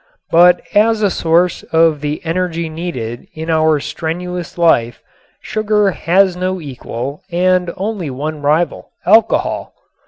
[0.31, 5.03] But as a source of the energy needed in our strenuous life
[5.41, 9.75] sugar has no equal and only one rival, alcohol.